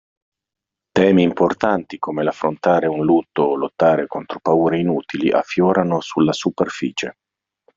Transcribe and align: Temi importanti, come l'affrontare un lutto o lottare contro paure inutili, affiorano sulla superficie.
Temi 0.91 1.21
importanti, 1.21 1.99
come 1.99 2.23
l'affrontare 2.23 2.87
un 2.87 3.05
lutto 3.05 3.43
o 3.43 3.55
lottare 3.55 4.07
contro 4.07 4.39
paure 4.39 4.79
inutili, 4.79 5.29
affiorano 5.29 6.01
sulla 6.01 6.33
superficie. 6.33 7.17